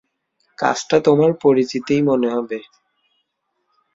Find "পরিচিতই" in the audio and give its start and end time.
1.43-2.01